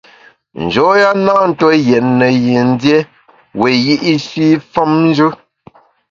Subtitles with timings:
[0.63, 2.97] Njoya na ntue yètne yin dié
[3.59, 5.29] wiyi’shi femnjù.